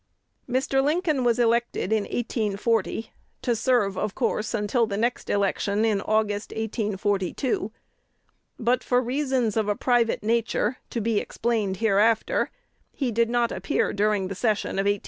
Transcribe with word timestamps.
Mr. 0.49 0.83
Lincoln 0.83 1.23
was 1.23 1.37
elected 1.37 1.93
in 1.93 2.05
1840, 2.05 3.11
to 3.43 3.55
serve, 3.55 3.95
of 3.99 4.15
course, 4.15 4.55
until 4.55 4.87
the 4.87 4.97
next 4.97 5.29
election 5.29 5.85
in 5.85 6.01
August, 6.01 6.49
1842; 6.49 7.71
but 8.57 8.83
for 8.83 8.99
reasons 8.99 9.55
of 9.55 9.67
a 9.67 9.75
private 9.75 10.23
nature, 10.23 10.77
to 10.89 10.99
be 11.01 11.19
explained 11.19 11.77
hereafter, 11.77 12.49
he 12.91 13.11
did 13.11 13.29
not 13.29 13.51
appear 13.51 13.93
during 13.93 14.27
the 14.27 14.33
session 14.33 14.71
of 14.79 14.85
1841 14.89 14.95
2. 14.99 14.99